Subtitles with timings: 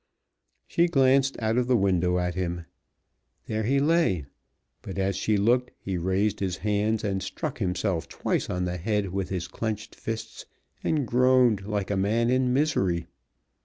[0.65, 2.65] She glanced out of the window at him.
[3.45, 4.25] There he lay,
[4.81, 9.09] but as she looked he raised his hands and struck himself twice on the head
[9.11, 10.47] with his clenched fists
[10.83, 13.05] and groaned like a man in misery.